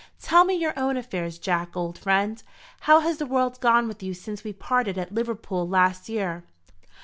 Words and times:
Tell 0.19 0.45
me 0.45 0.55
your 0.55 0.73
own 0.75 0.97
affairs, 0.97 1.37
Jack, 1.37 1.77
old 1.77 1.95
friend. 1.95 2.41
How 2.79 3.01
has 3.01 3.19
the 3.19 3.27
world 3.27 3.59
gone 3.59 3.87
with 3.87 4.01
you 4.01 4.15
since 4.15 4.43
we 4.43 4.51
parted 4.51 4.97
at 4.97 5.13
Liverpool 5.13 5.69
last 5.69 6.09
year?" 6.09 6.43